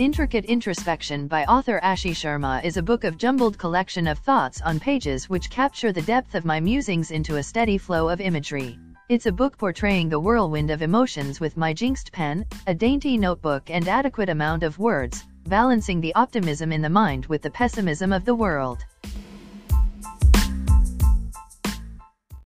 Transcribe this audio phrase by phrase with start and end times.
[0.00, 4.80] Intricate Introspection by author Ashi Sharma is a book of jumbled collection of thoughts on
[4.80, 8.78] pages which capture the depth of my musings into a steady flow of imagery.
[9.10, 13.68] It's a book portraying the whirlwind of emotions with my jinxed pen, a dainty notebook
[13.68, 18.24] and adequate amount of words, balancing the optimism in the mind with the pessimism of
[18.24, 18.82] the world.